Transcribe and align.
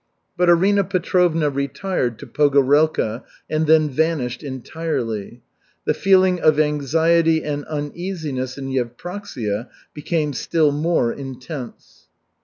But 0.35 0.49
Arina 0.49 0.83
Petrovna 0.83 1.51
retired 1.51 2.17
to 2.17 2.25
Pogorelka, 2.25 3.21
and 3.47 3.67
then 3.67 3.87
vanished 3.87 4.41
entirely. 4.41 5.43
The 5.85 5.93
feeling 5.93 6.39
of 6.41 6.59
anxiety 6.59 7.43
and 7.43 7.65
uneasiness 7.65 8.57
in 8.57 8.71
Yevpraksia 8.71 9.69
became 9.93 10.33
still 10.33 10.71
more 10.71 11.13
intense. 11.13 12.07